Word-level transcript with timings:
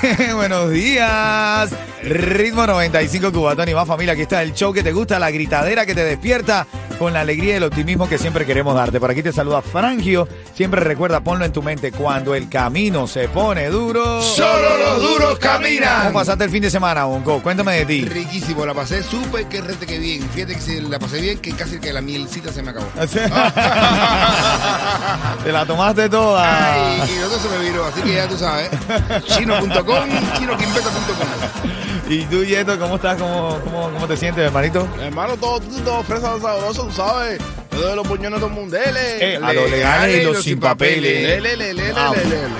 Buenos 0.34 0.70
días. 0.70 1.89
Ritmo 2.02 2.66
95 2.66 3.32
Cubatón 3.32 3.68
y 3.68 3.74
más 3.74 3.86
familia. 3.86 4.12
Aquí 4.14 4.22
está 4.22 4.42
el 4.42 4.52
show 4.54 4.72
que 4.72 4.82
te 4.82 4.92
gusta, 4.92 5.18
la 5.18 5.30
gritadera 5.30 5.84
que 5.86 5.94
te 5.94 6.02
despierta 6.04 6.66
con 6.98 7.12
la 7.14 7.20
alegría 7.20 7.54
y 7.54 7.56
el 7.56 7.62
optimismo 7.64 8.08
que 8.08 8.18
siempre 8.18 8.44
queremos 8.44 8.74
darte. 8.74 9.00
Por 9.00 9.10
aquí 9.10 9.22
te 9.22 9.32
saluda 9.32 9.62
Frangio. 9.62 10.28
Siempre 10.54 10.80
recuerda, 10.80 11.20
ponlo 11.20 11.44
en 11.46 11.52
tu 11.52 11.62
mente, 11.62 11.92
cuando 11.92 12.34
el 12.34 12.48
camino 12.50 13.06
se 13.06 13.28
pone 13.28 13.68
duro. 13.68 14.20
Solo 14.22 14.76
los 14.76 15.00
duros 15.02 15.38
¿Cómo 15.38 15.40
caminan. 15.40 16.12
pasaste 16.12 16.44
el 16.44 16.50
fin 16.50 16.62
de 16.62 16.70
semana, 16.70 17.04
Bonco? 17.04 17.42
Cuéntame 17.42 17.76
de 17.76 17.86
ti. 17.86 18.04
Riquísimo, 18.04 18.66
la 18.66 18.74
pasé 18.74 19.02
súper 19.02 19.46
que 19.46 19.60
rete 19.62 19.86
que 19.86 19.98
bien. 19.98 20.28
Fíjate 20.30 20.54
que 20.54 20.60
si 20.60 20.80
la 20.80 20.98
pasé 20.98 21.20
bien, 21.20 21.38
que 21.38 21.52
casi 21.52 21.78
que 21.80 21.92
la 21.92 22.00
mielcita 22.02 22.52
se 22.52 22.62
me 22.62 22.70
acabó. 22.70 22.86
Te 25.44 25.52
la 25.52 25.64
tomaste 25.66 26.08
toda. 26.08 26.74
Ay, 27.02 27.10
y 27.18 27.22
otro 27.22 27.38
se 27.38 27.48
me 27.48 27.58
viró, 27.64 27.84
así 27.86 28.02
que 28.02 28.14
ya 28.14 28.28
tú 28.28 28.36
sabes. 28.36 28.68
Chino.com, 29.26 30.08
chinoquimbeta.com. 30.38 31.70
¿Y 32.10 32.24
tú, 32.24 32.42
Yeto, 32.42 32.76
cómo 32.76 32.96
estás? 32.96 33.16
¿Cómo, 33.20 33.56
cómo, 33.62 33.88
cómo 33.92 34.08
te 34.08 34.16
sientes, 34.16 34.44
hermanito? 34.44 34.88
Hermano, 35.00 35.36
todo, 35.36 35.60
todo, 35.60 36.02
fresa 36.02 36.40
sabroso, 36.40 36.86
tú 36.86 36.92
sabes. 36.92 37.40
Yo 37.70 37.82
doy 37.82 37.94
los 37.94 38.08
puñones 38.08 38.40
mundo. 38.40 38.76
Dele. 38.76 39.34
Eh, 39.34 39.40
a 39.40 39.52
los 39.52 39.70
legales 39.70 40.20
y 40.20 40.24
los 40.24 40.42
sin 40.42 40.58
papeles. 40.58 41.22
Lele, 41.22 41.56
lele, 41.56 41.74
lele, 41.74 41.94
Ah, 41.96 42.12
lele, 42.16 42.28
lele. 42.30 42.54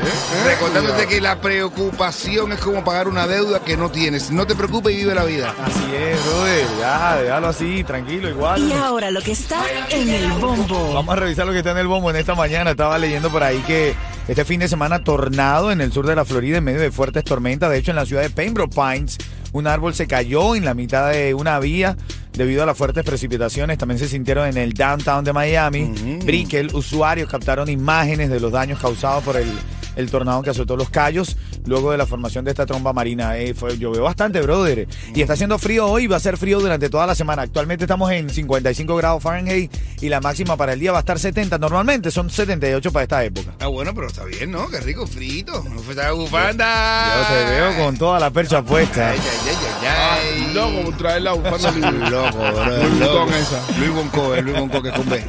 Recordándote 0.44 1.08
que 1.08 1.20
la 1.20 1.40
preocupación 1.40 2.52
es 2.52 2.60
como 2.60 2.84
pagar 2.84 3.08
una 3.08 3.26
deuda 3.26 3.58
que 3.64 3.76
no 3.76 3.90
tienes. 3.90 4.30
No 4.30 4.46
te 4.46 4.54
preocupes 4.54 4.94
y 4.94 4.98
vive 4.98 5.16
la 5.16 5.24
vida. 5.24 5.52
Así 5.64 5.96
es, 5.96 6.24
brother. 6.26 6.66
Ya, 6.78 7.16
déjalo 7.20 7.48
así, 7.48 7.82
tranquilo, 7.82 8.28
igual. 8.28 8.62
Y 8.62 8.72
ahora 8.72 9.10
lo 9.10 9.20
que 9.20 9.32
está 9.32 9.64
en 9.90 10.08
el 10.10 10.30
bombo. 10.32 10.94
Vamos 10.94 11.12
a 11.12 11.16
revisar 11.16 11.44
lo 11.44 11.50
que 11.52 11.58
está 11.58 11.72
en 11.72 11.78
el 11.78 11.88
bombo 11.88 12.08
en 12.10 12.16
esta 12.16 12.36
mañana. 12.36 12.70
Estaba 12.70 12.98
leyendo 12.98 13.30
por 13.30 13.42
ahí 13.42 13.58
que 13.66 13.96
este 14.28 14.44
fin 14.44 14.60
de 14.60 14.68
semana 14.68 15.02
tornado 15.02 15.72
en 15.72 15.80
el 15.80 15.92
sur 15.92 16.06
de 16.06 16.14
la 16.14 16.24
Florida 16.24 16.58
en 16.58 16.64
medio 16.64 16.80
de 16.80 16.92
fuertes 16.92 17.24
tormentas. 17.24 17.68
De 17.68 17.78
hecho, 17.78 17.90
en 17.90 17.96
la 17.96 18.06
ciudad 18.06 18.22
de 18.22 18.30
Pembroke 18.30 18.72
Pines, 18.72 19.18
un 19.52 19.66
árbol 19.66 19.94
se 19.94 20.06
cayó 20.06 20.54
en 20.54 20.64
la 20.64 20.74
mitad 20.74 21.10
de 21.10 21.34
una 21.34 21.58
vía 21.58 21.96
debido 22.32 22.62
a 22.62 22.66
las 22.66 22.76
fuertes 22.76 23.04
precipitaciones. 23.04 23.78
También 23.78 23.98
se 23.98 24.08
sintieron 24.08 24.48
en 24.48 24.56
el 24.56 24.72
downtown 24.72 25.24
de 25.24 25.32
Miami. 25.32 26.18
Brickell, 26.25 26.75
usuarios 26.75 27.28
captaron 27.28 27.69
imágenes 27.69 28.30
de 28.30 28.41
los 28.41 28.52
daños 28.52 28.78
causados 28.78 29.25
por 29.25 29.36
el, 29.36 29.50
el 29.97 30.10
tornado 30.10 30.42
que 30.42 30.50
azotó 30.50 30.76
los 30.76 30.91
callos 30.91 31.36
luego 31.66 31.93
de 31.93 31.98
la 31.98 32.06
formación 32.06 32.44
de 32.44 32.50
esta 32.50 32.66
tromba 32.66 32.93
marina. 32.93 33.37
Eh, 33.37 33.54
fue, 33.54 33.78
llovió 33.78 34.03
bastante, 34.03 34.41
brother. 34.41 34.88
Y 35.15 35.21
está 35.21 35.34
haciendo 35.34 35.59
frío 35.59 35.87
hoy, 35.87 36.06
va 36.06 36.16
a 36.16 36.21
ser 36.21 36.37
frío 36.37 36.60
durante 36.60 36.88
toda 36.88 37.06
la 37.06 37.15
semana. 37.15 37.43
Actualmente 37.43 37.84
estamos 37.84 38.10
en 38.12 38.31
55 38.31 38.97
grados 38.97 39.22
Fahrenheit 39.22 39.72
y 40.00 40.09
la 40.09 40.20
máxima 40.20 40.56
para 40.56 40.72
el 40.72 40.81
día 40.81 40.93
va 40.93 40.99
a 40.99 41.00
estar 41.00 41.19
70. 41.19 41.59
Normalmente 41.59 42.10
son 42.10 42.31
78 42.31 42.93
para 42.93 43.03
esta 43.03 43.25
época. 43.25 43.53
Ah, 43.60 43.66
bueno, 43.69 43.94
pero 43.94 44.06
está 44.06 44.25
bien, 44.25 44.50
¿no? 44.50 44.69
Qué 44.69 44.81
rico, 44.81 45.06
frito. 45.06 45.65
No 45.69 45.81
fue 45.81 45.94
esta 45.94 46.12
bufanda. 46.12 47.28
Yo 47.28 47.34
te 47.34 47.50
veo 47.50 47.84
con 47.84 47.97
toda 47.97 48.20
la 48.20 48.31
percha 48.31 48.62
puesta. 48.62 49.10
Ay, 49.10 49.19
ay, 49.20 49.49
ay, 49.49 49.56
ay, 49.82 50.47
ay. 50.47 50.54
Loco, 50.54 50.82
por 50.84 50.97
traer 50.97 51.22
la 51.22 51.32
bufanda 51.32 51.91
Loco, 52.10 52.38
bro. 52.38 52.88
Loco. 52.99 53.26
Vuitton 53.26 53.34
esa. 53.34 53.78
Luis 53.78 53.91
Bonco, 53.91 54.34
eh, 54.34 54.43
Luis 54.43 54.59
Bonco 54.59 54.82
que 54.82 54.91
con 54.91 55.09
B. 55.09 55.25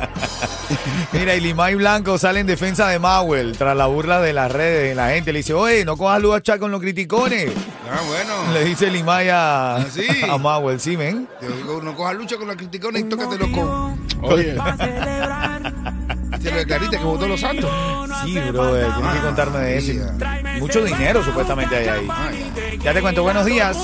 Mira, 1.14 1.36
y 1.36 1.42
Limay 1.42 1.76
Blanco 1.76 2.18
sale 2.18 2.40
en 2.40 2.48
defensa 2.48 2.88
de 2.88 3.00
Mauel 3.00 3.58
tras 3.58 3.76
la 3.76 3.88
burla 3.88 4.22
de 4.22 4.34
las 4.34 4.52
redes. 4.52 4.96
La 4.96 5.10
gente 5.10 5.32
le 5.34 5.40
dice, 5.40 5.54
oye, 5.54 5.86
no 5.86 5.98
cojas 5.98 6.22
luz 6.22 6.42
a 6.48 6.58
con 6.58 6.72
los 6.72 6.82
criticones. 6.82 7.52
Ah, 7.90 8.00
bueno. 8.08 8.54
Le 8.54 8.66
dice 8.66 8.90
Limay 8.90 9.30
a, 9.30 9.76
¿Ah, 9.78 9.86
sí? 9.92 10.06
a 10.30 10.38
Mauel, 10.38 10.80
sí, 10.80 10.96
digo, 10.96 11.82
no 11.82 11.96
cojas 11.96 12.16
lucha 12.16 12.38
con 12.38 12.48
la 12.48 12.56
criticona 12.56 13.00
y 13.00 13.04
tócatelo 13.04 13.52
con. 13.52 14.08
Oye, 14.22 14.56
Se 16.42 16.52
lo 16.52 16.58
de 16.58 16.66
Clarita 16.66 16.98
que 16.98 17.04
votó 17.04 17.28
los 17.28 17.40
santos. 17.40 17.70
Sí, 18.24 18.40
brother, 18.40 18.94
tienes 18.94 19.14
que 19.14 19.22
contarme 19.22 19.60
de 19.60 19.78
eso. 19.78 20.14
Mucho 20.60 20.84
dinero 20.84 21.24
supuestamente 21.24 21.76
hay 21.76 21.88
ahí. 21.88 22.08
Ya 22.84 22.94
te 22.94 23.02
cuento, 23.02 23.24
buenos 23.24 23.46
días. 23.46 23.78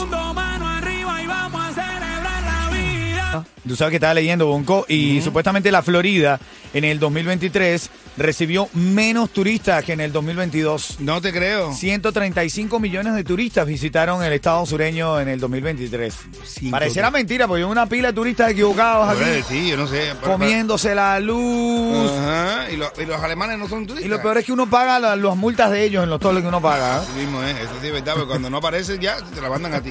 Tú 3.67 3.75
sabes 3.75 3.91
que 3.91 3.95
estaba 3.97 4.13
leyendo, 4.13 4.45
Bonco, 4.47 4.85
y 4.87 5.21
supuestamente 5.21 5.71
la 5.71 5.81
Florida 5.81 6.39
en 6.73 6.83
el 6.85 6.99
2023 6.99 7.89
recibió 8.17 8.69
menos 8.73 9.29
turistas 9.29 9.83
que 9.83 9.93
en 9.93 9.99
el 10.01 10.11
2022. 10.11 10.99
No 11.01 11.21
te 11.21 11.31
creo. 11.33 11.73
135 11.73 12.79
millones 12.79 13.13
de 13.13 13.23
turistas 13.23 13.67
visitaron 13.67 14.23
el 14.23 14.33
estado 14.33 14.65
sureño 14.65 15.19
en 15.19 15.27
el 15.27 15.39
2023. 15.39 16.13
Cinco- 16.45 16.71
Pareciera 16.71 17.11
mentira, 17.11 17.47
porque 17.47 17.63
hay 17.63 17.69
una 17.69 17.85
pila 17.87 18.07
de 18.09 18.13
turistas 18.13 18.51
equivocados 18.51 19.09
aquí, 19.09 19.43
Sí, 19.47 19.69
yo 19.69 19.77
no 19.77 19.87
sé. 19.87 20.13
pero- 20.19 20.31
comiéndose 20.33 20.95
la 20.95 21.19
luz. 21.19 22.11
Ajá. 22.11 22.71
Y, 22.71 22.77
los- 22.77 22.91
y 23.01 23.05
los 23.05 23.21
alemanes 23.21 23.59
no 23.59 23.67
son 23.67 23.85
turistas. 23.85 24.05
Y 24.05 24.09
lo 24.09 24.21
peor 24.21 24.37
es 24.37 24.45
que 24.45 24.51
uno 24.53 24.69
paga 24.69 24.99
la- 24.99 25.15
las 25.15 25.35
multas 25.35 25.69
de 25.71 25.83
ellos 25.83 26.03
en 26.03 26.09
los 26.09 26.19
toles 26.19 26.41
que 26.41 26.47
uno 26.47 26.61
paga. 26.61 26.97
¿eh? 26.97 26.99
Así 27.03 27.11
mismo 27.19 27.43
es, 27.43 27.55
eso 27.57 27.71
sí 27.81 27.87
es 27.87 27.93
verdad, 27.93 28.13
porque 28.13 28.27
cuando 28.29 28.49
no 28.49 28.57
aparecen 28.57 28.99
ya 28.99 29.17
te 29.17 29.41
la 29.41 29.49
mandan 29.49 29.73
a 29.73 29.81
ti. 29.81 29.89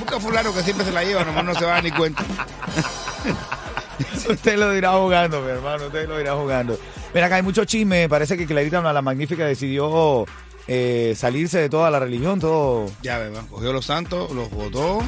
Busca 0.00 0.18
fulano 0.20 0.52
que 0.54 0.62
siempre 0.62 0.84
se 0.86 0.92
la 0.92 1.04
lleva, 1.04 1.24
nomás 1.24 1.44
no 1.44 1.54
se 1.54 1.64
va 1.64 1.72
a 1.72 1.74
dar 1.74 1.84
ni 1.84 1.90
cuenta. 1.90 2.24
Usted 4.32 4.58
lo 4.58 4.70
dirá 4.72 4.92
jugando, 4.92 5.40
mi 5.40 5.48
hermano, 5.50 5.86
usted 5.86 6.08
lo 6.08 6.18
dirá 6.18 6.34
jugando. 6.34 6.78
Mira, 7.14 7.26
acá 7.26 7.36
hay 7.36 7.42
mucho 7.42 7.64
chisme. 7.64 8.08
Parece 8.08 8.36
que 8.36 8.46
Clarita 8.46 8.80
la 8.92 9.02
Magnífica 9.02 9.46
decidió 9.46 10.26
eh, 10.66 11.14
salirse 11.16 11.58
de 11.58 11.70
toda 11.70 11.90
la 11.90 11.98
religión, 11.98 12.38
todo. 12.38 12.90
Ya, 13.02 13.18
¿verdad? 13.18 13.42
Cogió 13.50 13.72
los 13.72 13.86
santos, 13.86 14.30
los 14.32 14.50
votó, 14.50 15.00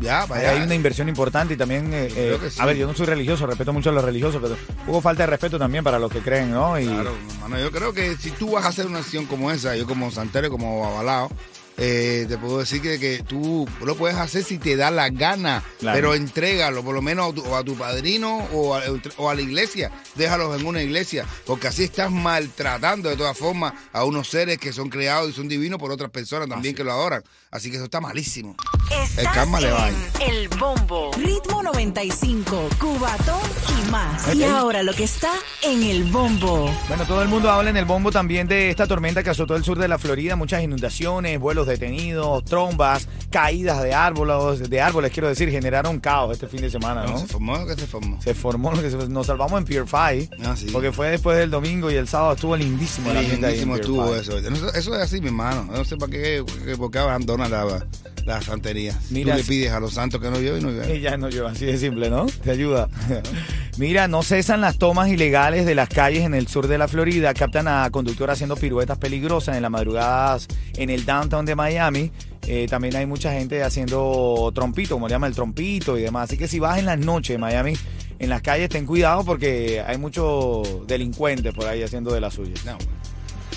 ya, 0.00 0.26
vaya. 0.26 0.52
hay 0.52 0.62
una 0.62 0.76
inversión 0.76 1.08
importante 1.08 1.54
y 1.54 1.56
también, 1.56 1.92
eh, 1.92 2.08
eh, 2.14 2.38
sí. 2.48 2.60
a 2.60 2.66
ver, 2.66 2.76
yo 2.76 2.86
no 2.86 2.94
soy 2.94 3.06
religioso, 3.06 3.44
respeto 3.46 3.72
mucho 3.72 3.90
a 3.90 3.92
los 3.92 4.04
religiosos, 4.04 4.40
pero 4.40 4.56
hubo 4.86 5.00
falta 5.00 5.24
de 5.24 5.26
respeto 5.28 5.58
también 5.58 5.82
para 5.82 5.98
los 5.98 6.12
que 6.12 6.20
creen, 6.20 6.52
¿no? 6.52 6.78
Y 6.78 6.86
Claro, 6.86 7.16
hermano, 7.34 7.58
yo 7.58 7.72
creo 7.72 7.92
que 7.92 8.16
si 8.16 8.30
tú 8.30 8.52
vas 8.52 8.64
a 8.64 8.68
hacer 8.68 8.86
una 8.86 9.00
acción 9.00 9.26
como 9.26 9.50
esa, 9.50 9.74
yo 9.74 9.86
como 9.86 10.12
santero, 10.12 10.50
como 10.50 10.86
avalado, 10.86 11.30
eh, 11.78 12.26
te 12.28 12.36
puedo 12.38 12.58
decir 12.58 12.82
que, 12.82 12.98
que 12.98 13.22
tú 13.26 13.66
lo 13.84 13.96
puedes 13.96 14.16
hacer 14.16 14.42
si 14.44 14.58
te 14.58 14.76
da 14.76 14.90
la 14.90 15.08
gana, 15.10 15.62
Claro. 15.78 15.96
pero 15.96 16.14
entrégalo 16.14 16.82
por 16.84 16.94
lo 16.94 17.00
menos 17.02 17.30
a 17.30 17.34
tu, 17.34 17.42
o 17.44 17.56
a 17.56 17.64
tu 17.64 17.74
padrino 17.76 18.38
o 18.52 18.74
a, 18.74 18.82
o 19.16 19.30
a 19.30 19.34
la 19.34 19.40
iglesia, 19.40 19.90
déjalos 20.16 20.58
en 20.60 20.66
una 20.66 20.82
iglesia, 20.82 21.24
porque 21.46 21.68
así 21.68 21.84
estás 21.84 22.10
maltratando 22.10 23.08
de 23.08 23.16
todas 23.16 23.36
formas 23.38 23.72
a 23.92 24.04
unos 24.04 24.28
seres 24.28 24.58
que 24.58 24.72
son 24.72 24.88
creados 24.90 25.30
y 25.30 25.32
son 25.32 25.48
divinos 25.48 25.78
por 25.78 25.90
otras 25.92 26.10
personas 26.10 26.48
también 26.48 26.74
que 26.74 26.84
lo 26.84 26.92
adoran. 26.92 27.22
Así 27.50 27.70
que 27.70 27.76
eso 27.76 27.84
está 27.84 28.00
malísimo. 28.00 28.54
Estás 28.90 29.18
El 29.18 29.24
karma 29.32 29.60
le 29.60 29.70
va 29.70 29.90
El 30.20 30.48
bombo. 30.48 31.10
Ritmo 31.16 31.62
95, 31.62 32.68
Cubatón 32.78 33.40
y 33.67 33.67
más. 33.88 34.34
Y 34.34 34.44
ahora 34.44 34.82
lo 34.82 34.92
que 34.94 35.04
está 35.04 35.32
en 35.62 35.82
el 35.82 36.04
bombo. 36.04 36.70
Bueno, 36.88 37.04
todo 37.06 37.22
el 37.22 37.28
mundo 37.28 37.50
habla 37.50 37.70
en 37.70 37.76
el 37.76 37.84
bombo 37.84 38.10
también 38.10 38.46
de 38.48 38.70
esta 38.70 38.86
tormenta 38.86 39.22
que 39.22 39.30
azotó 39.30 39.56
el 39.56 39.64
sur 39.64 39.78
de 39.78 39.88
la 39.88 39.98
Florida, 39.98 40.36
muchas 40.36 40.62
inundaciones, 40.62 41.38
vuelos 41.40 41.66
detenidos, 41.66 42.44
trombas, 42.44 43.08
caídas 43.30 43.82
de 43.82 43.94
árboles, 43.94 44.68
de 44.70 44.80
árboles, 44.80 45.12
quiero 45.12 45.28
decir, 45.28 45.50
generaron 45.50 46.00
caos 46.00 46.32
este 46.32 46.46
fin 46.48 46.60
de 46.60 46.70
semana, 46.70 47.04
¿no? 47.04 47.18
Se 47.18 47.26
formó 47.26 47.56
lo 47.58 47.66
que 47.66 47.74
se 47.74 47.86
formó. 47.86 48.20
Se 48.22 48.34
formó 48.34 48.72
lo 48.72 48.82
que 48.82 48.90
se- 48.90 49.08
nos 49.08 49.26
salvamos 49.26 49.58
en 49.58 49.64
Pier 49.64 49.84
5, 49.86 50.34
Ah, 50.44 50.54
sí. 50.56 50.66
porque 50.72 50.92
fue 50.92 51.10
después 51.10 51.36
del 51.38 51.50
domingo 51.50 51.90
y 51.90 51.94
el 51.94 52.06
sábado 52.08 52.34
estuvo 52.34 52.56
lindísimo 52.56 53.12
la 53.12 53.20
ahí 53.20 53.26
en 53.26 53.40
Lindísimo 53.42 53.76
estuvo 53.76 54.14
eso. 54.14 54.38
Eso, 54.38 54.72
eso 54.74 54.94
es 54.96 55.02
así, 55.02 55.20
mi 55.20 55.28
hermano. 55.28 55.64
No 55.70 55.84
sé 55.84 55.96
para 55.96 56.10
qué, 56.12 56.44
qué- 56.64 56.76
por 56.76 56.90
qué 56.90 56.98
abandona 56.98 57.48
la, 57.48 57.86
la 58.24 58.42
santería. 58.42 58.98
Mira, 59.10 59.32
Tú 59.34 59.38
le 59.38 59.44
pides 59.44 59.72
a 59.72 59.80
los 59.80 59.94
santos 59.94 60.20
que 60.20 60.30
no 60.30 60.38
llueve 60.38 60.58
y 60.58 60.62
no 60.62 60.70
llueve. 60.70 60.96
Y 60.96 61.00
ya 61.00 61.16
no 61.16 61.28
lleva, 61.28 61.50
así 61.50 61.64
de 61.66 61.78
simple, 61.78 62.10
¿no? 62.10 62.26
Te 62.26 62.50
ayuda. 62.50 62.88
Mira, 63.78 64.08
no 64.08 64.24
cesan 64.24 64.60
las 64.60 64.76
tomas 64.76 65.08
ilegales 65.08 65.64
de 65.64 65.76
las 65.76 65.88
calles 65.88 66.24
en 66.24 66.34
el 66.34 66.48
sur 66.48 66.66
de 66.66 66.78
la 66.78 66.88
Florida. 66.88 67.32
Captan 67.32 67.68
a 67.68 67.88
conductores 67.90 68.32
haciendo 68.32 68.56
piruetas 68.56 68.98
peligrosas 68.98 69.54
en 69.54 69.62
las 69.62 69.70
madrugadas 69.70 70.48
en 70.74 70.90
el 70.90 71.06
downtown 71.06 71.46
de 71.46 71.54
Miami. 71.54 72.10
Eh, 72.48 72.66
también 72.68 72.96
hay 72.96 73.06
mucha 73.06 73.32
gente 73.32 73.62
haciendo 73.62 74.50
trompito, 74.52 74.96
como 74.96 75.06
le 75.06 75.12
llaman 75.12 75.28
el 75.28 75.36
trompito 75.36 75.96
y 75.96 76.02
demás. 76.02 76.28
Así 76.28 76.36
que 76.36 76.48
si 76.48 76.58
vas 76.58 76.80
en 76.80 76.86
las 76.86 76.98
noches 76.98 77.36
en 77.36 77.40
Miami, 77.40 77.74
en 78.18 78.28
las 78.28 78.42
calles, 78.42 78.68
ten 78.68 78.84
cuidado 78.84 79.24
porque 79.24 79.80
hay 79.86 79.96
muchos 79.96 80.84
delincuentes 80.88 81.54
por 81.54 81.66
ahí 81.66 81.80
haciendo 81.84 82.12
de 82.12 82.20
las 82.20 82.34
suyas. 82.34 82.64
No, 82.64 82.78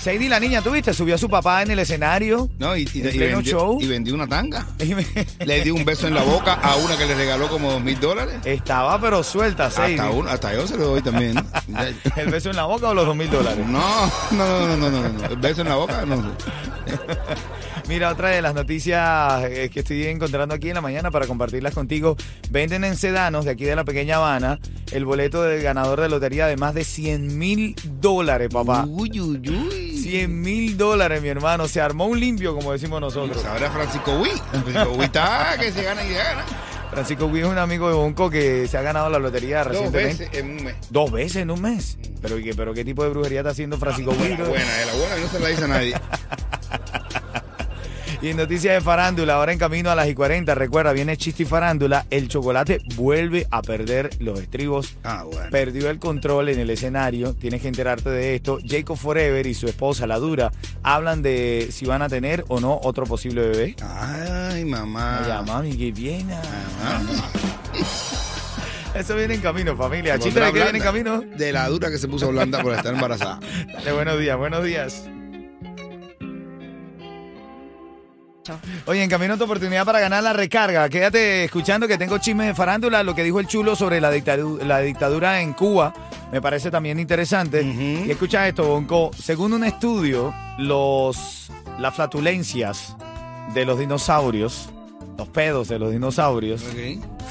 Sadie, 0.02 0.28
la 0.28 0.40
niña, 0.40 0.60
¿tuviste? 0.62 0.92
Subió 0.92 1.14
a 1.14 1.18
su 1.18 1.28
papá 1.30 1.62
en 1.62 1.70
el 1.70 1.78
escenario. 1.78 2.50
no 2.58 2.76
y, 2.76 2.88
y, 2.92 3.00
¿En 3.02 3.08
y 3.08 3.10
pleno 3.18 3.36
vendió, 3.36 3.52
show? 3.52 3.78
y 3.80 3.86
vendió 3.86 4.14
una 4.14 4.26
tanga. 4.26 4.66
me- 4.78 5.46
Le 5.46 5.62
dio 5.62 5.74
un 5.76 5.84
beso 5.84 6.08
en 6.08 6.14
la 6.14 6.22
boca 6.24 6.54
a 6.54 6.74
una 6.76 6.96
que 6.98 7.06
le 7.06 7.14
regaló 7.14 7.48
como 7.48 7.70
dos 7.70 7.82
mil 7.82 7.98
dólares. 8.00 8.34
Estaba 8.44 9.00
pero 9.00 9.22
suelta, 9.22 9.70
Sadie. 9.70 9.94
Hasta, 10.00 10.10
uno, 10.10 10.28
hasta 10.28 10.54
yo 10.54 10.66
se 10.66 10.76
lo 10.76 10.86
doy 10.88 11.02
también. 11.02 11.36
¿El 12.16 12.28
beso 12.30 12.50
en 12.50 12.56
la 12.56 12.64
boca 12.64 12.88
o 12.88 12.94
los 12.94 13.06
dos 13.06 13.14
mil 13.16 13.30
dólares? 13.30 13.64
No, 13.64 14.06
no, 14.32 14.66
no, 14.66 14.76
no, 14.76 14.90
no, 14.90 15.02
no, 15.02 15.08
no. 15.08 15.24
El 15.26 15.36
beso 15.36 15.60
en 15.60 15.68
la 15.68 15.76
boca, 15.76 16.04
no. 16.04 16.32
Mira, 17.88 18.10
otra 18.12 18.28
de 18.30 18.40
las 18.42 18.54
noticias 18.54 19.44
eh, 19.44 19.70
que 19.72 19.80
estoy 19.80 20.06
encontrando 20.06 20.54
aquí 20.54 20.68
en 20.68 20.74
la 20.74 20.80
mañana 20.80 21.10
para 21.10 21.26
compartirlas 21.26 21.74
contigo. 21.74 22.16
Venden 22.50 22.84
en 22.84 22.96
Sedanos, 22.96 23.44
de 23.44 23.50
aquí 23.52 23.64
de 23.64 23.76
la 23.76 23.84
pequeña 23.84 24.16
Habana, 24.16 24.58
el 24.92 25.04
boleto 25.04 25.42
del 25.42 25.62
ganador 25.62 26.00
de 26.00 26.08
lotería 26.08 26.46
de 26.46 26.56
más 26.56 26.74
de 26.74 26.84
100 26.84 27.38
mil 27.38 27.74
dólares, 28.00 28.48
papá. 28.52 28.84
Uy, 28.88 29.20
uy, 29.20 29.40
uy. 29.48 29.81
100 30.02 30.40
mil 30.40 30.76
dólares, 30.76 31.22
mi 31.22 31.28
hermano. 31.28 31.68
Se 31.68 31.80
armó 31.80 32.06
un 32.06 32.18
limpio, 32.20 32.54
como 32.54 32.72
decimos 32.72 33.00
nosotros. 33.00 33.44
Ahora 33.44 33.70
Francisco 33.70 34.12
Wii. 34.20 34.32
Francisco 34.50 34.90
Wii 34.92 35.04
está 35.04 35.56
que 35.58 35.72
se 35.72 35.82
gana 35.82 36.04
y 36.04 36.08
se 36.08 36.14
gana. 36.14 36.44
Francisco 36.92 37.26
Gui 37.30 37.40
es 37.40 37.46
un 37.46 37.56
amigo 37.56 37.88
de 37.88 37.94
Bonco 37.94 38.28
que 38.28 38.68
se 38.68 38.76
ha 38.76 38.82
ganado 38.82 39.08
la 39.08 39.18
lotería 39.18 39.64
Dos 39.64 39.68
recientemente. 39.72 40.24
veces 40.24 40.38
en 40.38 40.50
un 40.50 40.64
mes. 40.64 40.74
Dos 40.90 41.10
veces 41.10 41.36
en 41.36 41.50
un 41.50 41.62
mes. 41.62 41.96
Pero, 42.20 42.38
¿y 42.38 42.44
qué, 42.44 42.54
pero 42.54 42.74
¿qué 42.74 42.84
tipo 42.84 43.02
de 43.02 43.08
brujería 43.08 43.40
está 43.40 43.50
haciendo 43.52 43.78
Francisco? 43.78 44.12
Buena, 44.12 44.36
buena, 44.44 44.82
eh, 44.82 44.86
la 44.86 44.92
buena 44.92 45.16
no 45.16 45.28
se 45.28 45.40
la 45.40 45.48
dice 45.48 45.64
a 45.64 45.68
nadie. 45.68 45.94
Y 48.22 48.28
en 48.28 48.36
noticias 48.36 48.74
de 48.74 48.80
farándula, 48.80 49.34
ahora 49.34 49.52
en 49.52 49.58
camino 49.58 49.90
a 49.90 49.96
las 49.96 50.08
y 50.08 50.14
40, 50.14 50.54
recuerda, 50.54 50.92
viene 50.92 51.16
chiste 51.16 51.42
y 51.42 51.46
farándula, 51.46 52.06
el 52.08 52.28
chocolate 52.28 52.80
vuelve 52.94 53.48
a 53.50 53.62
perder 53.62 54.10
los 54.20 54.38
estribos. 54.38 54.96
Ah, 55.02 55.24
bueno. 55.24 55.50
Perdió 55.50 55.90
el 55.90 55.98
control 55.98 56.48
en 56.48 56.60
el 56.60 56.70
escenario, 56.70 57.34
tienes 57.34 57.62
que 57.62 57.66
enterarte 57.66 58.10
de 58.10 58.36
esto. 58.36 58.60
Jacob 58.64 58.96
Forever 58.96 59.44
y 59.48 59.54
su 59.54 59.66
esposa, 59.66 60.06
la 60.06 60.20
dura, 60.20 60.52
hablan 60.84 61.20
de 61.20 61.66
si 61.72 61.84
van 61.84 62.00
a 62.00 62.08
tener 62.08 62.44
o 62.46 62.60
no 62.60 62.78
otro 62.84 63.06
posible 63.06 63.42
bebé. 63.42 63.74
Ay, 63.82 64.64
mamá. 64.66 65.24
Ay, 65.24 65.44
mami, 65.44 65.76
que 65.76 65.90
viene. 65.90 66.32
Ah. 66.80 67.02
Eso 68.94 69.16
viene 69.16 69.34
en 69.34 69.40
camino, 69.40 69.76
familia. 69.76 70.16
Chiste 70.20 70.38
de 70.38 70.52
qué 70.52 70.62
viene 70.62 70.78
en 70.78 70.84
camino. 70.84 71.22
De 71.22 71.50
la 71.50 71.66
dura 71.66 71.90
que 71.90 71.98
se 71.98 72.06
puso 72.06 72.28
blanda 72.28 72.62
por 72.62 72.72
estar 72.72 72.94
embarazada. 72.94 73.40
Dale, 73.72 73.90
buenos 73.90 74.20
días, 74.20 74.38
buenos 74.38 74.62
días. 74.62 75.08
Oye, 78.86 79.02
en 79.04 79.08
camino 79.10 79.34
a 79.34 79.36
tu 79.36 79.44
oportunidad 79.44 79.84
para 79.84 80.00
ganar 80.00 80.22
la 80.22 80.32
recarga. 80.32 80.88
Quédate 80.88 81.44
escuchando 81.44 81.86
que 81.86 81.96
tengo 81.98 82.18
chismes 82.18 82.48
de 82.48 82.54
farándula, 82.54 83.02
lo 83.02 83.14
que 83.14 83.22
dijo 83.22 83.38
el 83.40 83.46
chulo 83.46 83.76
sobre 83.76 84.00
la, 84.00 84.12
dictadu- 84.12 84.60
la 84.62 84.80
dictadura 84.80 85.40
en 85.40 85.52
Cuba. 85.52 85.94
Me 86.32 86.40
parece 86.40 86.70
también 86.70 86.98
interesante. 86.98 87.62
Y 87.62 88.10
escucha 88.10 88.48
esto, 88.48 88.64
Bonco. 88.66 89.10
Según 89.16 89.52
un 89.52 89.64
estudio, 89.64 90.34
los, 90.58 91.50
las 91.78 91.94
flatulencias 91.94 92.96
de 93.54 93.64
los 93.64 93.78
dinosaurios, 93.78 94.70
los 95.18 95.28
pedos 95.28 95.68
de 95.68 95.78
los 95.78 95.92
dinosaurios, 95.92 96.62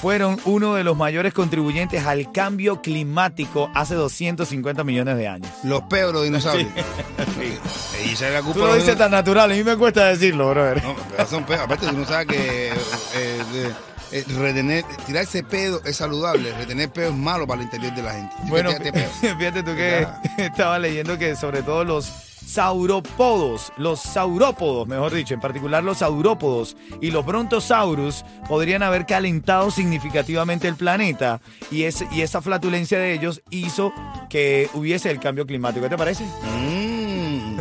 fueron 0.01 0.39
uno 0.45 0.75
de 0.75 0.83
los 0.83 0.95
mayores 0.97 1.33
contribuyentes 1.33 2.05
al 2.05 2.31
cambio 2.31 2.81
climático 2.81 3.69
hace 3.73 3.95
250 3.95 4.83
millones 4.83 5.17
de 5.17 5.27
años. 5.27 5.51
Los 5.63 5.81
peos, 5.83 6.13
los 6.13 6.23
dinosaurios. 6.23 6.69
Y 8.03 8.13
esa 8.13 8.29
es 8.29 8.33
la 8.33 8.41
culpa 8.41 8.53
Tú 8.53 8.59
de 8.61 8.65
lo 8.65 8.73
los 8.75 8.83
dices 8.83 8.97
tan 8.97 9.11
natural, 9.11 9.51
a 9.51 9.53
mí 9.53 9.63
me 9.63 9.77
cuesta 9.77 10.07
decirlo, 10.07 10.49
brother. 10.49 10.83
No, 10.83 10.95
pero 11.11 11.27
son 11.27 11.43
peos. 11.43 11.61
Aparte, 11.61 11.85
tú 11.87 11.93
no 11.97 12.05
sabes 12.05 12.27
que 12.27 12.67
eh, 12.69 13.43
de- 13.53 13.71
eh, 14.19 14.25
retener, 14.39 14.83
tirar 15.05 15.23
ese 15.23 15.43
pedo 15.43 15.81
es 15.85 15.97
saludable. 15.97 16.51
Retener 16.53 16.89
pedo 16.91 17.09
es 17.11 17.15
malo 17.15 17.45
para 17.45 17.61
el 17.61 17.65
interior 17.65 17.93
de 17.93 18.01
la 18.01 18.13
gente. 18.13 18.35
Bueno, 18.47 18.71
fíjate 19.21 19.61
tú 19.63 19.75
que 19.75 20.07
estaba 20.37 20.79
leyendo 20.79 21.17
que 21.17 21.35
sobre 21.35 21.61
todo 21.61 21.83
los 21.83 22.11
sauropodos, 22.51 23.71
los 23.77 24.01
saurópodos, 24.01 24.87
mejor 24.87 25.13
dicho, 25.13 25.33
en 25.33 25.39
particular 25.39 25.83
los 25.83 25.99
saurópodos 25.99 26.75
y 26.99 27.11
los 27.11 27.25
brontosaurus 27.25 28.25
podrían 28.47 28.83
haber 28.83 29.05
calentado 29.05 29.71
significativamente 29.71 30.67
el 30.67 30.75
planeta 30.75 31.39
y, 31.71 31.83
ese, 31.83 32.07
y 32.11 32.21
esa 32.21 32.41
flatulencia 32.41 32.99
de 32.99 33.13
ellos 33.13 33.41
hizo 33.49 33.93
que 34.29 34.69
hubiese 34.73 35.09
el 35.09 35.19
cambio 35.19 35.45
climático. 35.45 35.83
¿Qué 35.83 35.89
te 35.89 35.97
parece? 35.97 36.25
Mm. 36.25 37.59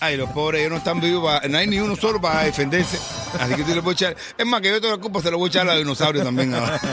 Ay, 0.00 0.16
los 0.16 0.30
pobres, 0.30 0.60
ellos 0.60 0.72
no 0.72 0.78
están 0.78 1.00
vivos, 1.00 1.32
no 1.48 1.58
hay 1.58 1.66
ni 1.66 1.78
uno 1.78 1.96
solo 1.96 2.20
para 2.20 2.44
defenderse. 2.44 2.98
Así 3.40 3.54
que 3.54 3.62
tú 3.64 3.74
le 3.74 3.82
puedes 3.82 4.00
echar. 4.00 4.16
Es 4.36 4.46
más, 4.46 4.60
que 4.60 4.70
yo 4.70 4.80
toda 4.80 4.96
la 4.96 5.02
culpa 5.02 5.20
se 5.20 5.30
lo 5.30 5.38
voy 5.38 5.48
a 5.48 5.50
echar 5.50 5.62
a 5.68 5.72
los 5.74 5.78
dinosaurios 5.84 6.24
también. 6.24 6.54
ahora. 6.54 6.80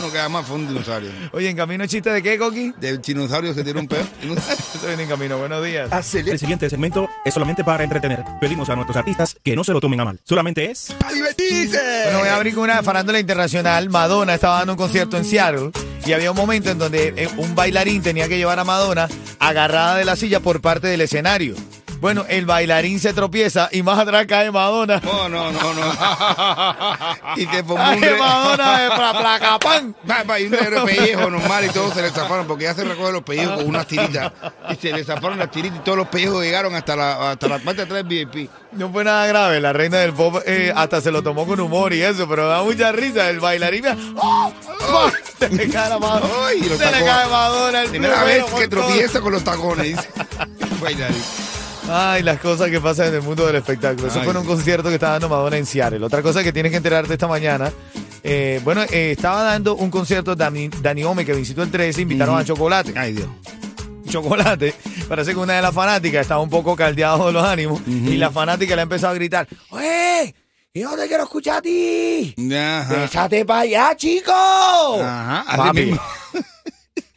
No 0.00 0.12
queda 0.12 0.28
más 0.28 0.46
fue 0.46 0.56
un 0.56 0.68
dinosaurio. 0.68 1.10
Oye, 1.32 1.48
¿en 1.48 1.56
camino 1.56 1.86
chiste 1.86 2.10
de 2.10 2.22
qué, 2.22 2.36
Coqui? 2.38 2.74
Del 2.78 3.00
dinosaurio 3.00 3.54
se 3.54 3.64
tiene 3.64 3.80
un 3.80 3.88
peo. 3.88 4.06
Eso 4.22 4.86
viene 4.86 5.04
en 5.04 5.08
camino. 5.08 5.38
Buenos 5.38 5.64
días. 5.64 6.14
El 6.14 6.38
siguiente 6.38 6.68
segmento 6.68 7.08
es 7.24 7.32
solamente 7.32 7.64
para 7.64 7.84
entretener. 7.84 8.22
Pedimos 8.40 8.68
a 8.68 8.74
nuestros 8.74 8.96
artistas 8.96 9.36
que 9.42 9.56
no 9.56 9.64
se 9.64 9.72
lo 9.72 9.80
tomen 9.80 10.00
a 10.00 10.04
mal. 10.04 10.20
Solamente 10.24 10.70
es 10.70 10.94
¡A 11.04 11.12
divertirse! 11.12 11.80
Bueno, 12.04 12.18
voy 12.18 12.28
a 12.28 12.36
abrir 12.36 12.54
con 12.54 12.64
una 12.64 12.82
farándula 12.82 13.18
internacional. 13.18 13.88
Madonna 13.88 14.34
estaba 14.34 14.58
dando 14.58 14.74
un 14.74 14.78
concierto 14.78 15.16
en 15.16 15.24
Seattle 15.24 15.70
y 16.04 16.12
había 16.12 16.30
un 16.30 16.36
momento 16.36 16.70
en 16.70 16.78
donde 16.78 17.14
eh, 17.16 17.28
un 17.38 17.54
bailarín 17.54 18.02
tenía 18.02 18.28
que 18.28 18.36
llevar 18.36 18.58
a 18.58 18.64
Madonna 18.64 19.08
agarrada 19.38 19.96
de 19.96 20.04
la 20.04 20.16
silla 20.16 20.40
por 20.40 20.60
parte 20.60 20.86
del 20.88 21.00
escenario. 21.00 21.54
Bueno, 22.00 22.24
el 22.28 22.44
bailarín 22.44 23.00
se 23.00 23.14
tropieza 23.14 23.68
y 23.72 23.82
más 23.82 23.98
atrás 23.98 24.26
cae 24.28 24.50
Madonna. 24.50 25.00
No, 25.02 25.28
no, 25.28 25.50
no, 25.52 25.74
no. 25.74 25.92
y 27.36 27.46
te 27.46 27.64
pongo 27.64 27.82
un 27.82 28.02
re- 28.02 28.18
Madonna 28.18 28.80
de 28.80 28.88
pla- 28.90 29.18
placa 29.18 29.58
pan. 29.58 29.94
Y 30.38 30.44
un 30.44 30.50
negro 30.50 30.84
de 30.84 30.94
pellejo 30.94 31.30
normal 31.30 31.64
y 31.64 31.68
todos 31.70 31.94
se 31.94 32.02
le 32.02 32.10
zafaron 32.10 32.46
porque 32.46 32.64
ya 32.64 32.74
se 32.74 32.84
recoge 32.84 33.10
los 33.12 33.22
pellejos 33.22 33.56
con 33.56 33.66
unas 33.68 33.86
tiritas 33.86 34.32
y 34.70 34.74
se 34.76 34.92
le 34.92 35.02
zafaron 35.02 35.38
las 35.38 35.50
tiritas 35.50 35.78
y 35.78 35.82
todos 35.82 35.96
los 35.96 36.08
pellejos 36.08 36.42
llegaron 36.44 36.74
hasta 36.74 36.94
la, 36.94 37.30
hasta 37.30 37.48
la 37.48 37.58
parte 37.58 37.76
de 37.76 37.82
atrás 37.84 38.06
del 38.06 38.26
VIP. 38.26 38.50
No 38.72 38.90
fue 38.90 39.04
nada 39.04 39.26
grave, 39.26 39.60
la 39.60 39.72
reina 39.72 39.98
del 39.98 40.12
pop 40.12 40.42
eh, 40.46 40.72
hasta 40.76 41.00
se 41.00 41.10
lo 41.10 41.22
tomó 41.22 41.46
con 41.46 41.58
humor 41.60 41.92
y 41.94 42.02
eso, 42.02 42.28
pero 42.28 42.46
da 42.48 42.62
mucha 42.62 42.92
risa. 42.92 43.30
El 43.30 43.40
bailarín, 43.40 43.86
¡oh! 44.16 44.52
¡Oh! 44.90 45.10
se 45.38 45.48
le 45.48 45.68
cae 45.70 45.88
la 45.88 45.98
Madonna. 45.98 46.26
Ay, 46.48 46.60
se 46.62 46.68
le 46.68 46.76
cae 47.04 47.28
Madonna. 47.28 47.82
El 47.82 47.88
Primera 47.90 48.24
vez 48.24 48.44
que 48.58 48.68
tropieza 48.68 49.20
con 49.20 49.32
los 49.32 49.42
tacones. 49.42 49.96
Bailarín. 50.82 51.22
Ay, 51.88 52.22
las 52.22 52.40
cosas 52.40 52.70
que 52.70 52.80
pasan 52.80 53.08
en 53.08 53.14
el 53.16 53.22
mundo 53.22 53.46
del 53.46 53.56
espectáculo. 53.56 54.08
Eso 54.08 54.18
Ay, 54.18 54.24
fue 54.24 54.30
en 54.32 54.38
un 54.38 54.44
sí. 54.44 54.48
concierto 54.48 54.88
que 54.88 54.94
estaba 54.94 55.12
dando 55.12 55.28
Madonna 55.28 55.56
en 55.58 55.66
Seattle. 55.66 56.04
Otra 56.04 56.22
cosa 56.22 56.42
que 56.42 56.52
tienes 56.52 56.70
que 56.70 56.76
enterarte 56.78 57.12
esta 57.12 57.28
mañana. 57.28 57.70
eh, 58.22 58.60
bueno, 58.64 58.82
eh, 58.90 59.12
estaba 59.16 59.42
dando 59.42 59.74
un 59.76 59.90
concierto 59.90 60.34
Dani, 60.34 60.68
Dani 60.80 61.04
Ome 61.04 61.24
que 61.26 61.34
visitó 61.34 61.62
el 61.62 61.70
13, 61.70 62.00
invitaron 62.02 62.38
a 62.38 62.44
Chocolate. 62.44 62.94
Ay, 62.96 63.12
Dios. 63.12 63.28
Chocolate, 64.08 64.74
parece 65.08 65.32
que 65.32 65.38
una 65.38 65.54
de 65.54 65.62
las 65.62 65.74
fanáticas 65.74 66.22
estaba 66.22 66.40
un 66.40 66.48
poco 66.50 66.76
caldeado 66.76 67.26
de 67.26 67.32
los 67.32 67.44
ánimos 67.44 67.80
y 67.86 68.16
la 68.16 68.30
fanática 68.30 68.74
le 68.76 68.82
ha 68.82 68.84
empezado 68.84 69.10
a 69.12 69.14
gritar, 69.14 69.48
¡Oye! 69.70 70.34
¡Yo 70.72 70.96
te 70.96 71.06
quiero 71.08 71.24
escuchar 71.24 71.58
a 71.58 71.62
ti! 71.62 72.34
Ajá. 72.54 73.04
¡Échate 73.04 73.44
para 73.44 73.60
allá, 73.60 73.94
chico! 73.96 74.32
Ajá, 74.32 75.40
así 75.48 75.56
Papi. 75.56 75.80
mismo. 75.86 76.00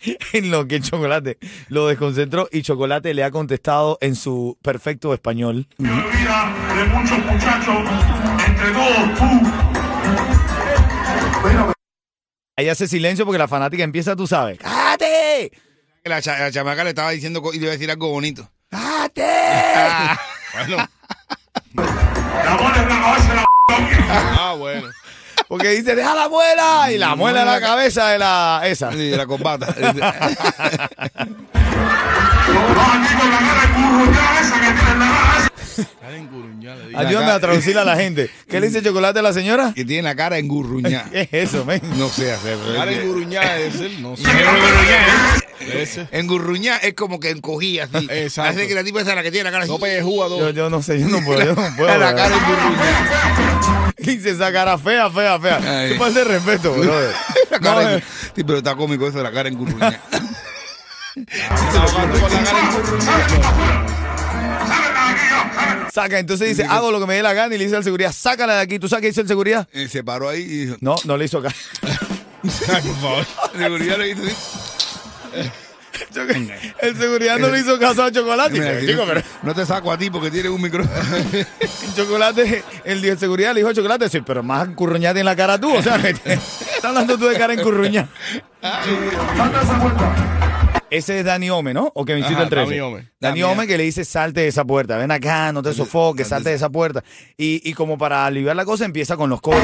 en 0.33 0.51
lo 0.51 0.67
que 0.67 0.79
Chocolate 0.81 1.37
lo 1.69 1.87
desconcentró 1.87 2.47
y 2.51 2.61
Chocolate 2.61 3.13
le 3.13 3.23
ha 3.23 3.31
contestado 3.31 3.97
en 4.01 4.15
su 4.15 4.57
perfecto 4.61 5.13
español. 5.13 5.67
de 5.77 5.85
muchos 5.85 7.17
muchachos, 7.25 7.75
entre 8.45 8.71
todos 8.71 9.17
tú. 9.17 9.47
Ahí 12.55 12.69
hace 12.69 12.87
silencio 12.87 13.23
porque 13.25 13.37
la 13.37 13.47
fanática 13.47 13.83
empieza, 13.83 14.15
tú 14.15 14.25
sabes, 14.25 14.57
¡cállate! 14.57 15.51
La, 16.03 16.21
cha- 16.21 16.39
la 16.39 16.51
chamaca 16.51 16.83
le 16.83 16.89
estaba 16.89 17.11
diciendo 17.11 17.41
y 17.53 17.57
le 17.57 17.63
iba 17.63 17.69
a 17.69 17.73
decir 17.73 17.91
algo 17.91 18.09
bonito. 18.09 18.49
¡cállate! 18.69 19.23
Ah, 19.75 20.17
bueno. 20.53 20.87
Es 21.75 23.35
la 23.35 23.45
Ah, 24.09 24.55
bueno. 24.57 24.87
Porque 25.47 25.69
dice, 25.69 25.95
deja 25.95 26.13
la 26.13 26.27
muela 26.27 26.91
y 26.91 26.97
la 26.97 27.15
muela 27.15 27.41
en 27.41 27.47
la 27.47 27.61
cabeza 27.61 28.09
de 28.09 28.19
la 28.19 28.61
esa. 28.65 28.93
Y 28.93 29.09
de 29.11 29.17
la 29.17 29.25
corbata. 29.25 29.73
No, 35.77 35.85
cara 35.99 36.13
de 36.13 36.27
curro, 36.27 36.49
ya 36.59 36.73
esa 36.73 36.77
que 36.77 36.77
tiene 36.77 36.77
en 36.77 36.77
la 36.77 36.77
cara 36.77 36.77
esa. 36.77 36.77
Cara 36.77 36.77
encurruñada, 36.77 36.77
le 36.77 36.87
digo. 36.87 36.99
Ayúdame 36.99 37.31
a 37.31 37.39
traducirle 37.39 37.81
a 37.81 37.85
la 37.85 37.95
gente. 37.95 38.29
¿Qué 38.49 38.59
le 38.59 38.67
dice 38.67 38.81
chocolate 38.83 39.19
a 39.19 39.21
la 39.21 39.33
señora? 39.33 39.73
que 39.75 39.85
tiene 39.85 40.03
la 40.03 40.15
cara 40.15 40.37
engurruñada. 40.37 41.09
¿Qué 41.11 41.21
es 41.31 41.49
eso, 41.49 41.65
men? 41.65 41.81
No 41.97 42.09
sé 42.09 42.31
hacer. 42.31 42.57
Cara 42.75 42.91
encurruñada 42.91 43.57
es 43.59 43.75
él, 43.81 44.01
no 44.01 44.15
sé. 44.17 44.23
Ese. 45.73 46.07
Engurruñada 46.11 46.77
es 46.79 46.93
como 46.93 47.19
que 47.19 47.29
encogía 47.31 47.85
así. 47.91 48.07
Exacto. 48.09 48.51
Hace 48.51 48.67
que 48.67 48.75
la 48.75 48.83
tipa 48.83 49.01
esa 49.01 49.09
es 49.11 49.15
la 49.15 49.23
que 49.23 49.31
tiene 49.31 49.45
la 49.45 49.51
cara 49.51 49.63
así. 49.63 49.71
No 49.71 49.79
pellejúa 49.79 50.27
Yo, 50.29 50.37
dos. 50.39 50.53
yo 50.55 50.69
no 50.69 50.81
sé, 50.81 50.99
yo 50.99 51.07
no 51.07 51.23
puedo, 51.25 51.39
yo 51.43 51.55
no 51.55 51.69
puedo. 51.77 51.97
la 51.97 52.15
cara 52.15 52.35
engurruñada. 52.35 53.93
Dice 53.97 54.29
esa 54.29 54.51
cara 54.53 54.77
fea, 54.77 55.09
fea, 55.09 55.39
fea. 55.39 55.59
Ay. 55.81 55.89
Qué 55.93 55.97
falta 55.97 56.19
de 56.19 56.25
respeto, 56.25 56.71
brother. 56.73 57.13
La 57.51 57.57
No, 57.57 57.63
cara 57.63 57.93
eh. 57.93 57.95
en- 57.97 58.03
Sí, 58.35 58.43
pero 58.43 58.57
está 58.59 58.75
cómico 58.75 59.07
eso 59.07 59.17
de 59.17 59.23
la 59.23 59.31
cara 59.31 59.49
engurruñada. 59.49 59.99
Cara 60.09 60.23
encurruñada. 62.03 64.06
Saca, 65.97 66.19
entonces 66.19 66.49
dice, 66.49 66.63
hago 66.63 66.91
lo 66.91 66.99
que 66.99 67.07
me 67.07 67.15
dé 67.15 67.23
la 67.23 67.33
gana 67.33 67.55
y 67.55 67.57
le 67.57 67.63
dice 67.63 67.75
al 67.75 67.83
seguridad, 67.83 68.11
sácala 68.15 68.53
de 68.53 68.61
aquí. 68.61 68.77
¿Tú 68.77 68.87
sabes 68.87 69.01
qué 69.01 69.07
dice 69.07 69.21
el 69.21 69.27
seguridad? 69.27 69.67
Se 69.89 70.03
paró 70.03 70.29
ahí 70.29 70.41
y 70.41 70.65
dijo, 70.65 70.75
No, 70.79 70.95
no 71.05 71.17
le 71.17 71.25
hizo 71.25 71.41
caso. 71.41 71.55
Ay, 71.83 72.81
por 72.83 72.95
favor. 73.01 73.25
la 73.55 73.63
seguridad 73.63 73.97
le 73.97 74.09
hizo 74.11 74.21
así. 74.23 74.35
El 76.81 76.95
seguridad 76.95 77.39
no 77.39 77.49
le 77.49 77.61
hizo 77.61 77.79
caso 77.79 78.03
a 78.03 78.11
Chocolate. 78.11 78.51
Mira, 78.53 78.65
Dice, 78.73 78.81
si 78.81 78.87
"Chico, 78.91 79.01
no, 79.01 79.07
pero 79.07 79.23
no 79.41 79.55
te 79.55 79.65
saco 79.65 79.91
a 79.91 79.97
ti 79.97 80.11
porque 80.11 80.29
tienes 80.29 80.51
un 80.51 80.61
micrófono. 80.61 80.95
Chocolate, 81.95 82.63
el 82.85 83.01
de 83.01 83.17
seguridad 83.17 83.55
le 83.55 83.61
dijo 83.61 83.73
Chocolate, 83.73 84.07
sí, 84.07 84.21
pero 84.21 84.43
más 84.43 84.67
encurruñate 84.67 85.19
en 85.21 85.25
la 85.25 85.35
cara 85.35 85.59
tú. 85.59 85.73
O 85.75 85.81
sea, 85.81 85.95
estás 86.07 86.39
hablando 86.83 87.17
tú 87.17 87.25
de 87.25 87.35
cara 87.39 87.53
encurruñada. 87.53 88.07
Salta 88.61 89.61
esa 89.63 89.81
puerta. 89.81 90.46
Ese 90.89 91.19
es 91.19 91.25
Dani 91.25 91.49
Ome, 91.49 91.73
¿no? 91.73 91.91
O 91.95 92.05
que 92.05 92.13
me 92.13 92.19
hiciste 92.19 92.35
Ajá, 92.35 92.43
el 92.43 92.49
13. 92.49 92.65
Dani 92.69 92.79
Ome. 92.79 93.09
Dani 93.19 93.43
Ome 93.43 93.67
que 93.67 93.77
le 93.77 93.83
dice 93.83 94.05
salte 94.05 94.39
de 94.41 94.47
esa 94.47 94.63
puerta, 94.63 94.95
ven 94.97 95.11
acá, 95.11 95.51
no 95.51 95.61
te 95.61 95.73
sofoques, 95.73 96.27
salte 96.29 96.49
de 96.49 96.55
esa 96.55 96.69
puerta. 96.69 97.03
Y, 97.35 97.61
y 97.69 97.73
como 97.73 97.97
para 97.97 98.25
aliviar 98.25 98.55
la 98.55 98.63
cosa 98.63 98.85
empieza 98.85 99.17
con 99.17 99.29
los 99.29 99.41
coros. 99.41 99.61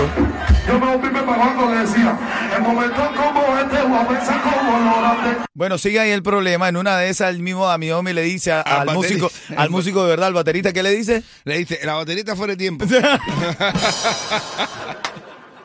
Yo 0.67 0.77
me 0.79 0.85
volví 0.85 1.07
preparando, 1.09 1.73
le 1.73 1.79
decía, 1.79 2.19
en 2.57 2.63
momentos 2.63 3.07
como 3.15 3.57
este 3.57 3.81
voy 3.87 3.97
a 3.99 4.07
pensar 4.07 4.41
como 4.41 4.79
lo 4.79 4.97
grande. 4.99 5.37
Bueno, 5.53 5.77
sigue 5.77 5.99
ahí 6.01 6.11
el 6.11 6.23
problema. 6.23 6.67
En 6.67 6.75
una 6.75 6.97
de 6.97 7.09
esas 7.09 7.29
el 7.29 7.39
mismo 7.39 7.67
Dani 7.67 7.91
Ome 7.91 8.13
le 8.13 8.23
dice 8.23 8.51
a- 8.51 8.61
Al 8.61 8.89
al 8.89 8.95
músico, 8.95 9.27
baterista. 9.27 9.61
al 9.61 9.69
músico 9.69 10.03
de 10.03 10.09
verdad, 10.09 10.27
al 10.27 10.33
baterista, 10.33 10.73
¿qué 10.73 10.83
le 10.83 10.89
dice? 10.91 11.23
Le 11.45 11.57
dice, 11.57 11.79
la 11.85 11.93
baterita 11.93 12.35
fuera 12.35 12.51
de 12.53 12.57
tiempo. 12.57 12.85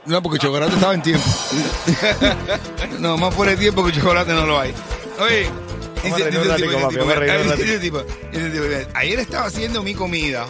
No, 0.07 0.23
porque 0.23 0.39
chocolate 0.39 0.73
estaba 0.73 0.95
en 0.95 1.03
tiempo. 1.03 1.27
no, 2.99 3.19
más 3.19 3.35
fuera 3.35 3.53
de 3.53 3.59
tiempo 3.59 3.85
que 3.85 3.93
chocolate 3.93 4.33
no 4.33 4.47
lo 4.47 4.59
hay. 4.59 4.73
Oye, 5.21 5.49
dice, 6.03 6.31
dice 6.31 7.75
el 7.75 7.81
tipo, 7.81 8.03
ayer 8.95 9.19
estaba 9.19 9.47
haciendo 9.47 9.83
mi 9.83 9.95
comida 9.95 10.47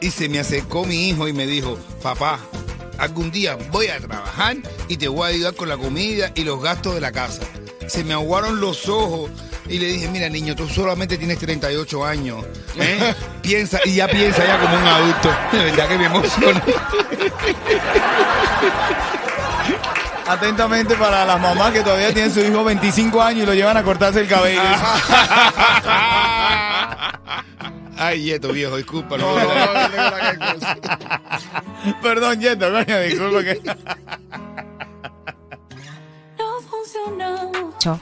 y 0.00 0.10
se 0.10 0.28
me 0.28 0.38
acercó 0.38 0.84
mi 0.84 1.08
hijo 1.08 1.28
y 1.28 1.32
me 1.32 1.46
dijo, 1.46 1.78
papá, 2.02 2.38
algún 2.98 3.30
día 3.30 3.56
voy 3.70 3.88
a 3.88 3.98
trabajar 3.98 4.56
y 4.88 4.96
te 4.96 5.08
voy 5.08 5.24
a 5.24 5.26
ayudar 5.28 5.54
con 5.54 5.68
la 5.68 5.76
comida 5.76 6.32
y 6.34 6.44
los 6.44 6.62
gastos 6.62 6.94
de 6.94 7.00
la 7.00 7.12
casa. 7.12 7.42
Se 7.88 8.04
me 8.04 8.14
aguaron 8.14 8.60
los 8.60 8.88
ojos 8.88 9.30
y 9.68 9.78
le 9.78 9.86
dije, 9.86 10.08
mira 10.08 10.28
niño, 10.28 10.54
tú 10.54 10.68
solamente 10.68 11.16
tienes 11.16 11.38
38 11.38 12.04
años. 12.04 12.44
¿eh? 12.78 13.14
Piensa, 13.42 13.80
y 13.84 13.94
ya 13.94 14.08
piensa 14.08 14.44
ya 14.44 14.60
como 14.60 14.76
un 14.76 14.84
adulto. 14.84 15.30
De 15.52 15.64
verdad 15.64 15.88
que 15.88 15.98
me 15.98 16.06
emocionó. 16.06 16.60
Atentamente 20.28 20.94
para 20.96 21.24
las 21.24 21.40
mamás 21.40 21.72
que 21.72 21.82
todavía 21.82 22.12
tienen 22.12 22.32
su 22.32 22.40
hijo 22.40 22.64
25 22.64 23.22
años 23.22 23.44
y 23.44 23.46
lo 23.46 23.54
llevan 23.54 23.76
a 23.76 23.82
cortarse 23.82 24.20
el 24.20 24.28
cabello. 24.28 24.60
Ay, 27.98 28.24
Yeto, 28.24 28.52
viejo, 28.52 28.76
disculpa. 28.76 29.16
No, 29.16 29.38
no, 29.38 29.44
no. 29.44 29.50
Perdón, 32.02 32.40
Yeto, 32.40 32.70
coño, 32.70 33.00
disculpa 33.00 33.42
que... 33.42 33.60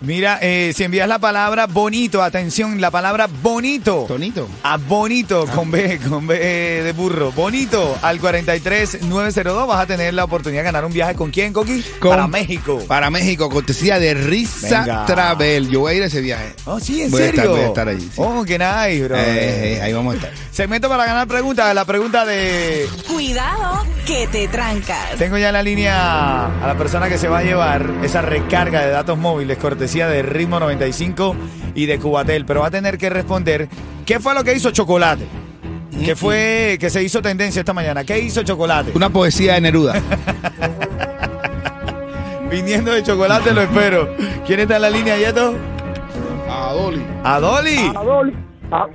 Mira, 0.01 0.39
eh, 0.43 0.73
si 0.75 0.85
envías 0.85 1.09
la 1.09 1.19
palabra 1.19 1.67
bonito, 1.67 2.23
atención, 2.23 2.81
la 2.81 2.91
palabra 2.91 3.29
bonito. 3.43 4.05
Tonito. 4.09 4.49
A 4.63 4.77
bonito, 4.77 5.47
con 5.55 5.71
B, 5.71 5.99
con 6.09 6.27
B 6.27 6.39
de 6.39 6.93
burro. 6.93 7.33
Bonito, 7.33 7.97
al 8.03 8.19
43902 8.21 9.67
vas 9.67 9.81
a 9.81 9.87
tener 9.87 10.15
la 10.15 10.25
oportunidad 10.25 10.61
de 10.63 10.65
ganar 10.65 10.85
un 10.85 10.93
viaje 10.93 11.15
con 11.15 11.31
quién, 11.31 11.53
Coqui? 11.53 11.83
Con- 11.99 12.11
Para 12.11 12.27
México. 12.27 12.83
Para 12.87 13.11
México, 13.11 13.49
cortesía 13.49 13.99
de 13.99 14.15
Risa 14.15 14.81
Venga. 14.81 15.07
Travel. 15.07 15.69
Yo 15.71 15.81
voy 15.81 15.93
a 15.93 15.97
ir 15.97 16.03
a 16.03 16.07
ese 16.07 16.21
viaje. 16.21 16.55
Oh, 16.65 16.81
sí, 16.81 17.03
en 17.03 17.11
Voy 17.11 17.23
a 17.23 17.27
serio. 17.27 17.41
estar- 17.43 17.51
voy 17.55 17.61
a 17.61 17.67
estar 17.69 17.89
allí, 17.89 18.01
sí. 18.03 18.11
Oh, 18.17 18.45
qué 18.45 18.59
nice, 18.59 19.05
bro. 19.05 19.17
Eh, 19.17 19.75
eh, 19.77 19.83
ahí 19.83 19.93
vamos 19.93 20.15
a 20.15 20.17
estar. 20.17 20.33
Segmento 20.51 20.89
para 20.89 21.05
ganar 21.05 21.27
preguntas. 21.27 21.75
La 21.75 21.85
pregunta 21.85 22.25
de. 22.25 22.87
Cuidado 23.09 23.85
que 24.07 24.27
te 24.29 24.47
trancas. 24.49 25.17
Tengo 25.19 25.37
ya 25.39 25.49
en 25.49 25.55
la 25.55 25.63
línea 25.63 26.47
a 26.63 26.67
la 26.67 26.77
persona 26.77 27.09
que 27.09 27.19
se 27.19 27.29
va 27.29 27.39
a 27.39 27.43
llevar 27.43 27.91
esa 28.03 28.23
recarga 28.23 28.83
de 28.85 28.91
datos 28.91 29.19
móviles, 29.19 29.57
cortesía 29.75 30.07
de 30.07 30.23
Ritmo 30.23 30.61
95 30.61 31.35
y 31.75 31.87
de 31.87 31.99
Cubatel. 31.99 32.45
Pero 32.47 32.61
va 32.61 32.69
a 32.69 32.71
tener 32.71 32.97
que 32.97 33.11
responder 33.11 33.69
qué 34.07 34.21
fue 34.21 34.33
lo 34.33 34.45
que 34.45 34.55
hizo 34.55 34.71
Chocolate. 34.71 35.27
¿Qué 36.05 36.15
fue 36.15 36.77
que 36.79 36.91
se 36.91 37.03
hizo 37.03 37.21
tendencia 37.21 37.59
esta 37.59 37.73
mañana? 37.73 38.05
¿Qué 38.05 38.21
hizo 38.21 38.45
Chocolate? 38.45 38.93
Una 38.95 39.11
poesía 39.11 39.55
de 39.55 39.63
Neruda. 39.63 39.95
Viniendo 42.51 42.93
de 42.93 43.03
Chocolate 43.03 43.53
lo 43.53 43.63
espero. 43.63 44.15
¿Quién 44.47 44.61
está 44.61 44.77
en 44.77 44.83
la 44.83 44.91
línea, 44.91 45.17
Yeto? 45.17 45.55
A 46.49 46.73
Dolly. 46.73 47.03
Adoli. 47.25 48.37
Ah, 48.71 48.87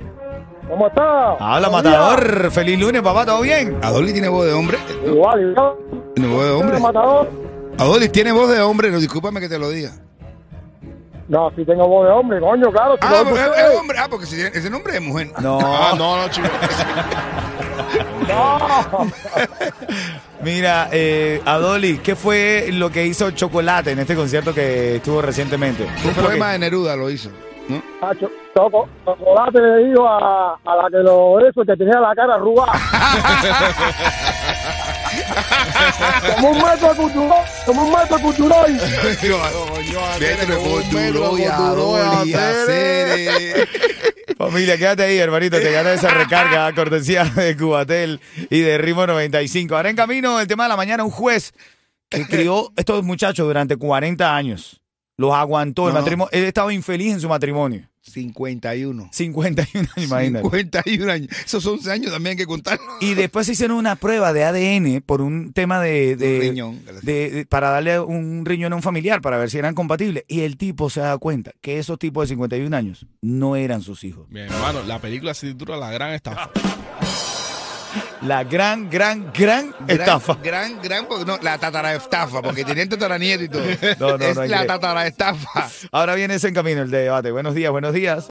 ¿Cómo 0.66 0.86
está? 0.86 1.32
Habla, 1.32 1.68
matador. 1.68 2.50
Feliz 2.50 2.80
lunes, 2.80 3.02
papá, 3.02 3.26
¿todo 3.26 3.42
bien? 3.42 3.76
Adoli 3.82 4.12
tiene 4.12 4.28
voz 4.28 4.46
de 4.46 4.54
hombre. 4.54 4.78
Igual, 5.04 5.50
igual. 5.50 5.74
Tiene 6.14 6.32
voz 6.32 6.44
de 6.44 6.50
hombre. 6.52 6.80
matador? 6.80 7.28
Adoli 7.76 8.08
tiene 8.08 8.32
voz 8.32 8.48
de 8.48 8.62
hombre. 8.62 8.90
No, 8.90 8.98
discúlpame 8.98 9.40
que 9.40 9.48
te 9.48 9.58
lo 9.58 9.68
diga. 9.68 9.92
No, 11.30 11.50
si 11.54 11.64
tengo 11.64 11.86
voz 11.86 12.06
de 12.06 12.12
hombre, 12.12 12.40
coño, 12.40 12.70
claro. 12.72 12.94
Si 12.94 12.98
Ah, 13.02 13.22
porque 13.24 13.40
es, 13.40 13.78
hombre. 13.78 13.98
Ah, 14.00 14.08
porque 14.10 14.26
si 14.26 14.34
tiene- 14.34 14.50
ese 14.52 14.68
nombre 14.68 14.94
es 14.96 15.00
mujer. 15.00 15.30
No. 15.40 15.58
Ah, 15.62 15.94
no, 15.96 16.16
no, 16.16 16.28
chico. 16.28 16.48
No. 18.28 19.06
Mira, 20.42 20.88
eh, 20.90 21.40
Adoli, 21.44 21.98
¿qué 21.98 22.16
fue 22.16 22.70
lo 22.72 22.90
que 22.90 23.06
hizo 23.06 23.30
Chocolate 23.30 23.92
en 23.92 24.00
este 24.00 24.16
concierto 24.16 24.52
que 24.52 24.96
estuvo 24.96 25.22
recientemente? 25.22 25.86
¿Qué 26.02 26.08
Un 26.08 26.14
poema 26.14 26.46
que- 26.46 26.52
de 26.52 26.58
Neruda 26.58 26.96
lo 26.96 27.08
hizo. 27.10 27.30
¿no? 27.68 27.80
Ah, 28.02 28.10
cho- 28.18 28.30
choco- 28.52 28.88
chocolate 29.04 29.60
le 29.60 29.84
dijo 29.88 30.08
a, 30.08 30.54
a 30.64 30.76
la 30.76 30.88
que 30.90 30.96
lo 30.98 31.38
eso, 31.46 31.62
que 31.64 31.76
tenía 31.76 32.00
la 32.00 32.12
cara 32.16 32.34
arrugada. 32.34 32.72
como 36.36 36.50
un 36.50 36.58
metro 36.58 36.88
de 36.90 36.96
culturón, 36.96 37.32
como 37.66 37.82
un 37.82 37.92
metro 37.92 38.16
un 38.16 38.22
metro 38.22 38.48
duro 41.74 42.24
y 42.26 42.34
hacer. 42.34 43.68
Familia, 44.38 44.78
quédate 44.78 45.02
ahí, 45.02 45.18
hermanito. 45.18 45.58
Te 45.58 45.70
ganas 45.70 45.98
esa 45.98 46.08
recarga, 46.08 46.72
cortesía 46.74 47.24
de 47.24 47.56
Cubatel 47.56 48.20
y 48.48 48.60
de 48.60 48.78
Ritmo 48.78 49.06
95. 49.06 49.76
Ahora 49.76 49.90
en 49.90 49.96
camino, 49.96 50.40
el 50.40 50.46
tema 50.46 50.64
de 50.64 50.70
la 50.70 50.76
mañana, 50.76 51.04
un 51.04 51.10
juez 51.10 51.52
que 52.08 52.26
crió 52.26 52.72
estos 52.76 53.04
muchachos 53.04 53.46
durante 53.46 53.76
40 53.76 54.34
años. 54.34 54.80
Los 55.16 55.34
aguantó. 55.34 55.88
El 55.88 55.94
No, 55.94 55.98
no. 55.98 56.04
matrimonio, 56.04 56.30
él 56.32 56.44
estaba 56.44 56.72
infeliz 56.72 57.12
en 57.12 57.20
su 57.20 57.28
matrimonio. 57.28 57.89
51. 58.02 59.08
51 59.12 59.88
años, 59.96 60.06
imagínate. 60.08 60.42
51 60.44 61.12
años. 61.12 61.28
Esos 61.44 61.64
11 61.66 61.90
años 61.92 62.12
también 62.12 62.32
hay 62.32 62.36
que 62.36 62.46
contarlo. 62.46 62.84
Y 63.00 63.14
después 63.14 63.46
se 63.46 63.52
hicieron 63.52 63.76
una 63.76 63.96
prueba 63.96 64.32
de 64.32 64.44
ADN 64.44 65.00
por 65.02 65.20
un 65.22 65.52
tema 65.52 65.80
de, 65.80 66.16
de- 66.16 66.34
Un 66.36 66.40
riñón. 66.40 66.84
de- 67.02 67.30
de- 67.30 67.46
para 67.46 67.70
darle 67.70 68.00
un 68.00 68.44
riñón 68.46 68.72
a 68.72 68.76
un 68.76 68.82
familiar 68.82 69.20
para 69.20 69.36
ver 69.38 69.50
si 69.50 69.58
eran 69.58 69.74
compatibles. 69.74 70.24
Y 70.28 70.40
el 70.40 70.56
tipo 70.56 70.90
se 70.90 71.00
da 71.00 71.16
cuenta 71.18 71.52
que 71.60 71.78
esos 71.78 71.98
tipos 71.98 72.24
de 72.28 72.34
51 72.34 72.74
años 72.76 73.06
no 73.20 73.54
eran 73.56 73.82
sus 73.82 74.02
hijos. 74.04 74.28
Mi 74.30 74.40
hermano, 74.40 74.82
la 74.82 74.98
película 74.98 75.34
se 75.34 75.48
titula 75.48 75.76
La 75.76 75.90
Gran 75.90 76.12
Estafa. 76.14 76.50
La 78.22 78.44
gran, 78.44 78.88
gran, 78.90 79.32
gran, 79.32 79.74
Gran, 79.80 80.00
estafa. 80.00 80.36
Gran, 80.42 80.80
gran, 80.82 81.06
porque 81.06 81.24
no, 81.24 81.38
la 81.42 81.58
tatara 81.58 81.94
estafa, 81.94 82.42
porque 82.42 82.64
tenían 82.64 82.88
tataranieto 82.88 83.44
y 83.44 83.48
todo. 83.48 83.62
No, 83.98 84.18
no, 84.18 84.24
es 84.24 84.50
la 84.50 84.66
tatara 84.66 85.06
estafa. 85.06 85.68
Ahora 85.90 86.14
viene 86.14 86.34
ese 86.34 86.48
en 86.48 86.54
camino 86.54 86.82
el 86.82 86.90
debate. 86.90 87.30
Buenos 87.30 87.54
días, 87.54 87.70
buenos 87.70 87.94
días. 87.94 88.28